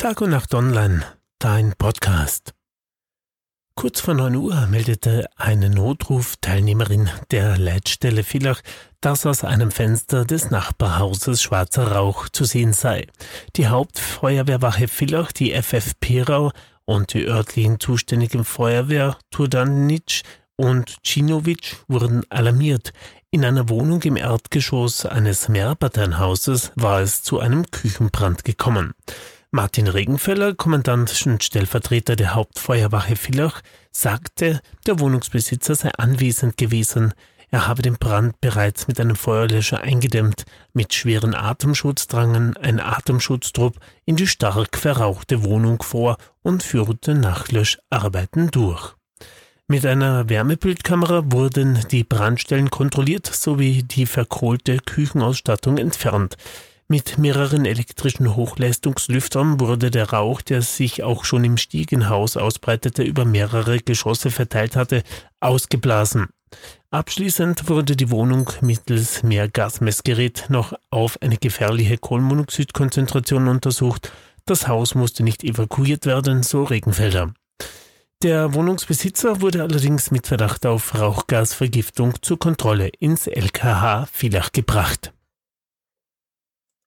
Tag 0.00 0.22
und 0.22 0.30
Nacht 0.30 0.54
Online, 0.54 1.04
dein 1.38 1.74
Podcast. 1.76 2.54
Kurz 3.74 4.00
vor 4.00 4.14
9 4.14 4.34
Uhr 4.34 4.66
meldete 4.66 5.28
eine 5.36 5.68
Notrufteilnehmerin 5.68 7.10
der 7.30 7.58
Leitstelle 7.58 8.24
Villach, 8.24 8.62
dass 9.02 9.26
aus 9.26 9.44
einem 9.44 9.70
Fenster 9.70 10.24
des 10.24 10.50
Nachbarhauses 10.50 11.42
schwarzer 11.42 11.92
Rauch 11.92 12.30
zu 12.30 12.46
sehen 12.46 12.72
sei. 12.72 13.08
Die 13.56 13.68
Hauptfeuerwehrwache 13.68 14.88
Villach, 14.88 15.32
die 15.32 15.52
FFP 15.52 16.22
Rau 16.22 16.50
und 16.86 17.12
die 17.12 17.26
örtlichen 17.26 17.78
zuständigen 17.78 18.46
Feuerwehr 18.46 19.18
Turdanic 19.30 20.22
und 20.56 20.96
Cinovic 21.04 21.76
wurden 21.88 22.24
alarmiert. 22.30 22.94
In 23.30 23.44
einer 23.44 23.68
Wohnung 23.68 24.00
im 24.04 24.16
Erdgeschoss 24.16 25.04
eines 25.04 25.50
Mehrparteienhauses 25.50 26.72
war 26.74 27.02
es 27.02 27.22
zu 27.22 27.38
einem 27.38 27.70
Küchenbrand 27.70 28.44
gekommen. 28.44 28.94
Martin 29.52 29.88
Regenfeller, 29.88 30.54
Kommandant 30.54 31.26
und 31.26 31.42
Stellvertreter 31.42 32.14
der 32.14 32.34
Hauptfeuerwache 32.36 33.16
Villach, 33.16 33.62
sagte, 33.90 34.60
der 34.86 35.00
Wohnungsbesitzer 35.00 35.74
sei 35.74 35.90
anwesend 35.98 36.56
gewesen. 36.56 37.14
Er 37.50 37.66
habe 37.66 37.82
den 37.82 37.98
Brand 37.98 38.40
bereits 38.40 38.86
mit 38.86 39.00
einem 39.00 39.16
Feuerlöscher 39.16 39.80
eingedämmt. 39.80 40.44
Mit 40.72 40.94
schweren 40.94 41.34
Atemschutz 41.34 42.06
drangen 42.06 42.56
ein 42.58 42.78
Atemschutztrupp 42.78 43.80
in 44.04 44.14
die 44.14 44.28
stark 44.28 44.78
verrauchte 44.78 45.42
Wohnung 45.42 45.82
vor 45.82 46.16
und 46.42 46.62
führte 46.62 47.16
Nachlöscharbeiten 47.16 48.52
durch. 48.52 48.94
Mit 49.66 49.84
einer 49.84 50.28
Wärmebildkamera 50.28 51.24
wurden 51.26 51.80
die 51.90 52.04
Brandstellen 52.04 52.70
kontrolliert 52.70 53.26
sowie 53.26 53.82
die 53.82 54.06
verkohlte 54.06 54.78
Küchenausstattung 54.78 55.76
entfernt. 55.76 56.36
Mit 56.92 57.18
mehreren 57.18 57.66
elektrischen 57.66 58.34
Hochleistungslüftern 58.34 59.60
wurde 59.60 59.92
der 59.92 60.10
Rauch, 60.10 60.42
der 60.42 60.60
sich 60.60 61.04
auch 61.04 61.24
schon 61.24 61.44
im 61.44 61.56
Stiegenhaus 61.56 62.36
ausbreitete, 62.36 63.04
über 63.04 63.24
mehrere 63.24 63.78
Geschosse 63.78 64.32
verteilt 64.32 64.74
hatte, 64.74 65.04
ausgeblasen. 65.38 66.30
Abschließend 66.90 67.68
wurde 67.68 67.94
die 67.94 68.10
Wohnung 68.10 68.50
mittels 68.60 69.22
Mehrgasmessgerät 69.22 70.46
noch 70.48 70.72
auf 70.90 71.22
eine 71.22 71.36
gefährliche 71.36 71.96
Kohlenmonoxidkonzentration 71.96 73.46
untersucht. 73.46 74.10
Das 74.44 74.66
Haus 74.66 74.96
musste 74.96 75.22
nicht 75.22 75.44
evakuiert 75.44 76.06
werden, 76.06 76.42
so 76.42 76.64
Regenfelder. 76.64 77.32
Der 78.24 78.52
Wohnungsbesitzer 78.52 79.40
wurde 79.40 79.62
allerdings 79.62 80.10
mit 80.10 80.26
Verdacht 80.26 80.66
auf 80.66 80.98
Rauchgasvergiftung 80.98 82.14
zur 82.20 82.40
Kontrolle 82.40 82.88
ins 82.98 83.28
LKH 83.28 84.08
Villach 84.10 84.50
gebracht. 84.50 85.12